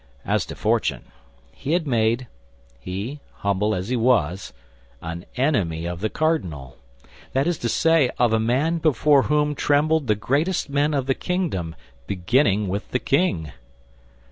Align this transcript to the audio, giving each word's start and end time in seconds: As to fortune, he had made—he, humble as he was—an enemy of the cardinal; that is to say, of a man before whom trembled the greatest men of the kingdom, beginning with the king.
As 0.25 0.47
to 0.47 0.55
fortune, 0.55 1.11
he 1.51 1.73
had 1.73 1.85
made—he, 1.85 3.19
humble 3.33 3.75
as 3.75 3.89
he 3.89 3.95
was—an 3.95 5.25
enemy 5.35 5.85
of 5.85 5.99
the 6.01 6.09
cardinal; 6.09 6.77
that 7.33 7.45
is 7.45 7.59
to 7.59 7.69
say, 7.69 8.09
of 8.17 8.33
a 8.33 8.39
man 8.39 8.79
before 8.79 9.21
whom 9.21 9.53
trembled 9.53 10.07
the 10.07 10.15
greatest 10.15 10.71
men 10.71 10.95
of 10.95 11.05
the 11.05 11.13
kingdom, 11.13 11.75
beginning 12.07 12.67
with 12.67 12.89
the 12.89 12.97
king. 12.97 13.51